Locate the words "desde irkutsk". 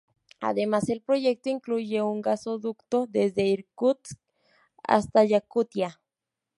3.05-4.17